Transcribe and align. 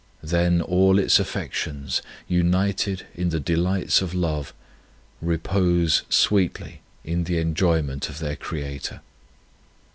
Then 0.23 0.63
all 0.63 0.97
its 0.97 1.19
affections, 1.19 2.01
united 2.27 3.05
in 3.13 3.29
the 3.29 3.39
delights 3.39 4.01
of 4.01 4.15
love, 4.15 4.51
repose 5.21 6.01
sweetly 6.09 6.81
in 7.05 7.25
the 7.25 7.37
enjoyment 7.37 8.09
of 8.09 8.17
their 8.17 8.35
Creator. 8.35 9.01